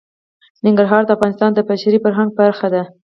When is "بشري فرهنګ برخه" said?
1.69-2.67